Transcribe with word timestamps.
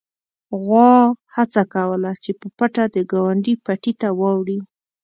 غوا 0.63 0.91
هڅه 1.35 1.63
کوله 1.73 2.11
چې 2.23 2.31
په 2.39 2.47
پټه 2.57 2.85
د 2.93 2.95
ګاونډي 3.11 3.53
پټي 3.65 3.93
ته 4.01 4.07
واوړي. 4.19 4.59